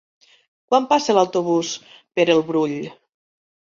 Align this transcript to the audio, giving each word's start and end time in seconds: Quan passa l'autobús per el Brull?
Quan 0.69 0.87
passa 0.93 1.15
l'autobús 1.17 1.73
per 2.19 2.27
el 2.37 2.43
Brull? 2.49 2.77